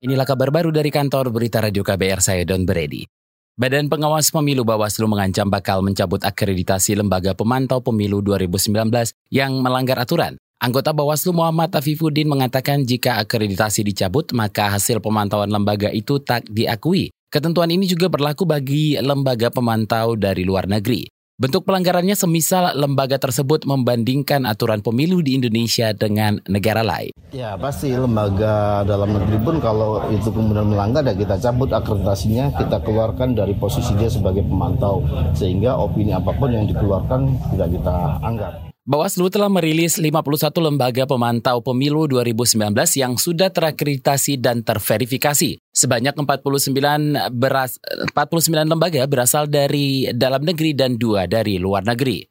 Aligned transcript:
Inilah 0.00 0.24
kabar 0.24 0.48
baru 0.48 0.72
dari 0.72 0.88
kantor 0.88 1.28
Berita 1.28 1.60
Radio 1.60 1.84
KBR 1.84 2.24
saya 2.24 2.40
Don 2.48 2.64
Brady. 2.64 3.04
Badan 3.52 3.92
Pengawas 3.92 4.32
Pemilu 4.32 4.64
Bawaslu 4.64 5.04
mengancam 5.04 5.52
bakal 5.52 5.84
mencabut 5.84 6.24
akreditasi 6.24 6.96
Lembaga 6.96 7.36
Pemantau 7.36 7.84
Pemilu 7.84 8.24
2019 8.24 8.88
yang 9.28 9.60
melanggar 9.60 10.00
aturan. 10.00 10.40
Anggota 10.56 10.96
Bawaslu 10.96 11.36
Muhammad 11.36 11.76
Afifuddin 11.76 12.32
mengatakan 12.32 12.80
jika 12.88 13.20
akreditasi 13.20 13.84
dicabut, 13.84 14.32
maka 14.32 14.72
hasil 14.72 15.04
pemantauan 15.04 15.52
lembaga 15.52 15.92
itu 15.92 16.16
tak 16.16 16.48
diakui. 16.48 17.12
Ketentuan 17.28 17.68
ini 17.68 17.84
juga 17.84 18.08
berlaku 18.08 18.48
bagi 18.48 18.96
lembaga 18.96 19.52
pemantau 19.52 20.16
dari 20.16 20.48
luar 20.48 20.64
negeri. 20.64 21.12
Bentuk 21.40 21.64
pelanggarannya 21.64 22.12
semisal 22.12 22.76
lembaga 22.76 23.16
tersebut 23.16 23.64
membandingkan 23.64 24.44
aturan 24.44 24.84
pemilu 24.84 25.24
di 25.24 25.40
Indonesia 25.40 25.88
dengan 25.96 26.36
negara 26.44 26.84
lain. 26.84 27.16
Ya 27.32 27.56
pasti 27.56 27.96
lembaga 27.96 28.84
dalam 28.84 29.16
negeri 29.16 29.40
pun 29.40 29.56
kalau 29.56 30.04
itu 30.12 30.28
kemudian 30.28 30.68
melanggar 30.68 31.00
ya 31.00 31.16
kita 31.16 31.40
cabut 31.40 31.72
akreditasinya, 31.72 32.52
kita 32.60 32.84
keluarkan 32.84 33.32
dari 33.32 33.56
posisi 33.56 33.96
dia 33.96 34.12
sebagai 34.12 34.44
pemantau 34.44 35.00
sehingga 35.32 35.80
opini 35.80 36.12
apa 36.12 36.28
pun 36.36 36.52
yang 36.52 36.68
dikeluarkan 36.68 37.32
tidak 37.56 37.72
kita 37.72 37.96
anggap. 38.20 38.69
Bawaslu 38.90 39.30
telah 39.30 39.46
merilis 39.46 40.02
51 40.02 40.50
lembaga 40.58 41.06
pemantau 41.06 41.62
pemilu 41.62 42.10
2019 42.10 42.74
yang 42.98 43.14
sudah 43.14 43.46
terakreditasi 43.46 44.42
dan 44.42 44.66
terverifikasi. 44.66 45.62
Sebanyak 45.62 46.18
49 46.18 47.30
beras 47.30 47.78
49 48.10 48.50
lembaga 48.66 49.06
berasal 49.06 49.46
dari 49.46 50.10
dalam 50.10 50.42
negeri 50.42 50.74
dan 50.74 50.98
dua 50.98 51.30
dari 51.30 51.62
luar 51.62 51.86
negeri. 51.86 52.26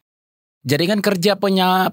Jaringan 0.68 1.00
kerja 1.00 1.40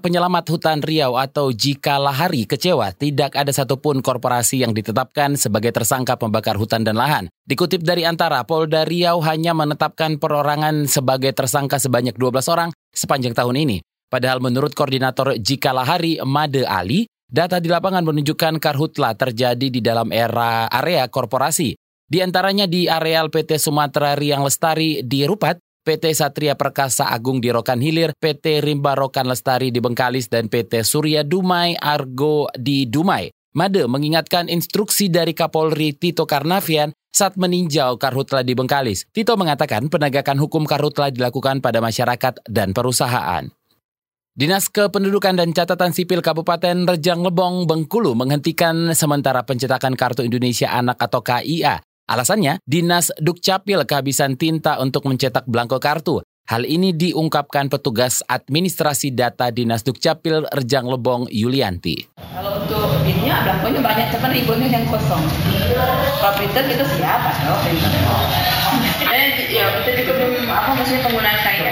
penyelamat 0.03 0.43
hutan 0.51 0.83
Riau 0.83 1.15
atau 1.15 1.55
Jika 1.55 1.95
Lahari 1.95 2.43
kecewa 2.43 2.91
tidak 2.91 3.39
ada 3.39 3.55
satupun 3.55 4.03
korporasi 4.03 4.67
yang 4.67 4.75
ditetapkan 4.75 5.39
sebagai 5.39 5.71
tersangka 5.71 6.19
pembakar 6.19 6.59
hutan 6.59 6.83
dan 6.83 6.99
lahan. 6.99 7.31
Dikutip 7.47 7.87
dari 7.87 8.03
Antara, 8.03 8.43
Polda 8.43 8.83
Riau 8.83 9.23
hanya 9.23 9.55
menetapkan 9.55 10.19
perorangan 10.19 10.91
sebagai 10.91 11.31
tersangka 11.31 11.79
sebanyak 11.79 12.19
12 12.19 12.51
orang 12.51 12.75
sepanjang 12.91 13.31
tahun 13.31 13.63
ini. 13.63 13.86
Padahal 14.07 14.39
menurut 14.39 14.71
koordinator 14.71 15.35
Jika 15.35 15.75
Lahari 15.75 16.15
Made 16.23 16.63
Ali, 16.63 17.07
data 17.27 17.59
di 17.59 17.67
lapangan 17.67 18.07
menunjukkan 18.07 18.55
karhutla 18.63 19.13
terjadi 19.19 19.67
di 19.67 19.83
dalam 19.83 20.15
era 20.15 20.71
area 20.71 21.11
korporasi. 21.11 21.75
Di 22.07 22.23
antaranya 22.23 22.71
di 22.71 22.87
areal 22.87 23.27
PT 23.27 23.59
Sumatera 23.59 24.15
Riang 24.15 24.47
Lestari 24.47 25.03
di 25.03 25.27
Rupat, 25.27 25.59
PT 25.83 26.15
Satria 26.15 26.55
Perkasa 26.55 27.11
Agung 27.11 27.43
di 27.43 27.51
Rokan 27.51 27.83
Hilir, 27.83 28.15
PT 28.15 28.63
Rimba 28.63 28.95
Rokan 28.95 29.27
Lestari 29.27 29.75
di 29.75 29.83
Bengkalis, 29.83 30.31
dan 30.31 30.47
PT 30.47 30.87
Surya 30.87 31.27
Dumai 31.27 31.75
Argo 31.75 32.47
di 32.55 32.87
Dumai. 32.87 33.27
Made 33.59 33.91
mengingatkan 33.91 34.47
instruksi 34.47 35.11
dari 35.11 35.35
Kapolri 35.35 35.91
Tito 35.99 36.23
Karnavian 36.23 36.95
saat 37.11 37.33
meninjau 37.35 37.97
karhutla 37.97 38.45
di 38.45 38.53
Bengkalis. 38.53 39.09
Tito 39.11 39.33
mengatakan 39.33 39.89
penegakan 39.89 40.37
hukum 40.37 40.63
karhutla 40.63 41.11
dilakukan 41.11 41.59
pada 41.59 41.81
masyarakat 41.81 42.45
dan 42.45 42.71
perusahaan. 42.71 43.56
Dinas 44.37 44.69
Kependudukan 44.69 45.33
dan 45.33 45.49
Catatan 45.49 45.97
Sipil 45.97 46.21
Kabupaten 46.21 46.85
Rejang 46.85 47.25
Lebong, 47.25 47.65
Bengkulu 47.65 48.13
menghentikan 48.13 48.93
sementara 48.93 49.41
pencetakan 49.41 49.97
Kartu 49.97 50.21
Indonesia 50.21 50.69
Anak 50.69 51.01
atau 51.01 51.25
KIA. 51.25 51.81
Alasannya, 52.05 52.61
Dinas 52.61 53.09
Dukcapil 53.17 53.81
kehabisan 53.89 54.37
tinta 54.37 54.77
untuk 54.77 55.09
mencetak 55.09 55.49
belangko 55.49 55.81
kartu. 55.81 56.21
Hal 56.53 56.69
ini 56.69 56.93
diungkapkan 56.93 57.65
petugas 57.65 58.21
administrasi 58.29 59.09
data 59.17 59.49
Dinas 59.49 59.81
Dukcapil 59.81 60.45
Rejang 60.53 60.85
Lebong 60.85 61.33
Yulianti. 61.33 62.05
Kalau 62.37 62.61
untuk 62.61 62.93
ininya 63.09 63.41
belangkonya 63.41 63.81
banyak, 63.81 64.07
cepat 64.13 64.37
ribunya 64.37 64.69
yang 64.69 64.85
kosong. 64.85 65.25
Kalau 66.21 66.33
printer 66.37 66.61
itu 66.69 66.85
siapa? 66.93 67.33
Oh, 67.49 67.57
printer. 67.65 67.89
Eh, 69.01 69.49
ya, 69.49 69.65
kita 69.81 69.91
juga 69.97 70.13
belum 70.13 70.45
apa 70.45 70.77
maksudnya 70.77 71.01
penggunaan 71.09 71.39
KIA 71.41 71.66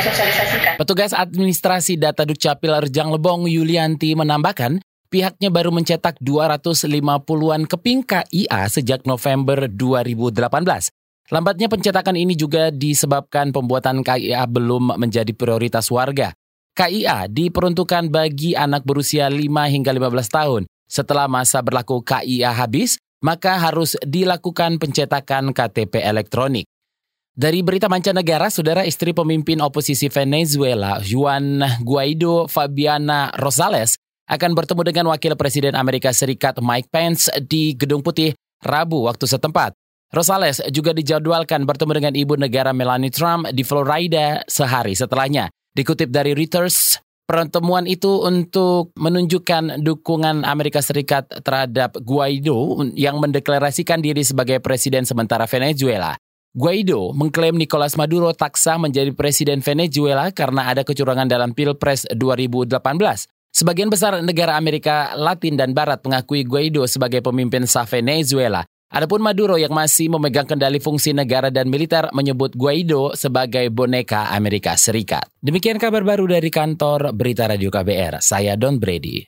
disosialisasikan. 0.00 0.74
Petugas 0.80 1.12
administrasi 1.12 2.00
data 2.00 2.24
Dukcapil 2.24 2.88
Rejang 2.88 3.12
Lebong 3.12 3.46
Yulianti 3.46 4.16
menambahkan, 4.16 4.80
pihaknya 5.12 5.52
baru 5.52 5.70
mencetak 5.70 6.16
250-an 6.24 7.68
keping 7.68 8.00
KIA 8.02 8.60
sejak 8.72 9.04
November 9.04 9.68
2018. 9.68 10.48
Lambatnya 11.30 11.70
pencetakan 11.70 12.18
ini 12.18 12.34
juga 12.34 12.74
disebabkan 12.74 13.54
pembuatan 13.54 14.02
KIA 14.02 14.42
belum 14.50 14.98
menjadi 14.98 15.30
prioritas 15.30 15.86
warga. 15.92 16.34
KIA 16.74 17.30
diperuntukkan 17.30 18.10
bagi 18.10 18.58
anak 18.58 18.82
berusia 18.82 19.30
5 19.30 19.38
hingga 19.46 19.92
15 19.94 20.26
tahun. 20.26 20.62
Setelah 20.90 21.30
masa 21.30 21.62
berlaku 21.62 22.02
KIA 22.02 22.50
habis, 22.50 22.98
maka 23.22 23.60
harus 23.60 23.94
dilakukan 24.02 24.80
pencetakan 24.80 25.54
KTP 25.54 26.02
elektronik. 26.02 26.66
Dari 27.30 27.62
berita 27.62 27.86
mancanegara, 27.86 28.50
saudara 28.50 28.82
istri 28.82 29.14
pemimpin 29.14 29.62
oposisi 29.62 30.10
Venezuela, 30.10 30.98
Juan 30.98 31.62
Guaido 31.80 32.50
Fabiana 32.50 33.30
Rosales, 33.38 33.94
akan 34.26 34.50
bertemu 34.54 34.82
dengan 34.82 35.04
Wakil 35.14 35.38
Presiden 35.38 35.78
Amerika 35.78 36.10
Serikat 36.10 36.58
Mike 36.58 36.90
Pence 36.90 37.30
di 37.46 37.78
Gedung 37.78 38.02
Putih 38.02 38.34
Rabu 38.66 39.06
waktu 39.06 39.30
setempat. 39.30 39.74
Rosales 40.10 40.58
juga 40.74 40.90
dijadwalkan 40.90 41.62
bertemu 41.62 41.92
dengan 42.02 42.14
ibu 42.18 42.34
negara 42.34 42.74
Melanie 42.74 43.14
Trump 43.14 43.46
di 43.54 43.62
Florida 43.62 44.42
sehari 44.50 44.98
setelahnya. 44.98 45.54
Dikutip 45.70 46.10
dari 46.10 46.34
Reuters, 46.34 46.98
Pertemuan 47.30 47.86
itu 47.86 48.26
untuk 48.26 48.90
menunjukkan 48.98 49.86
dukungan 49.86 50.42
Amerika 50.42 50.82
Serikat 50.82 51.30
terhadap 51.46 51.94
Guaido 52.02 52.82
yang 52.98 53.22
mendeklarasikan 53.22 54.02
diri 54.02 54.26
sebagai 54.26 54.58
presiden 54.58 55.06
sementara 55.06 55.46
Venezuela. 55.46 56.18
Guaido 56.50 57.14
mengklaim 57.14 57.54
Nicolas 57.54 57.94
Maduro 57.94 58.34
tak 58.34 58.58
sah 58.58 58.74
menjadi 58.74 59.14
presiden 59.14 59.62
Venezuela 59.62 60.34
karena 60.34 60.66
ada 60.66 60.82
kecurangan 60.82 61.30
dalam 61.30 61.54
Pilpres 61.54 62.10
2018. 62.10 62.74
Sebagian 63.54 63.86
besar 63.86 64.18
negara 64.18 64.58
Amerika 64.58 65.14
Latin 65.14 65.54
dan 65.54 65.70
Barat 65.70 66.02
mengakui 66.02 66.42
Guaido 66.42 66.90
sebagai 66.90 67.22
pemimpin 67.22 67.70
sah 67.70 67.86
Venezuela. 67.86 68.66
Adapun 68.90 69.22
Maduro 69.22 69.54
yang 69.54 69.70
masih 69.70 70.10
memegang 70.10 70.50
kendali 70.50 70.82
fungsi 70.82 71.14
negara 71.14 71.54
dan 71.54 71.70
militer 71.70 72.10
menyebut 72.10 72.58
Guaido 72.58 73.14
sebagai 73.14 73.70
boneka 73.70 74.34
Amerika 74.34 74.74
Serikat. 74.74 75.30
Demikian 75.38 75.78
kabar 75.78 76.02
baru 76.02 76.26
dari 76.26 76.50
kantor 76.50 77.14
Berita 77.14 77.46
Radio 77.46 77.70
KBR. 77.70 78.18
Saya 78.18 78.58
Don 78.58 78.82
Brady. 78.82 79.22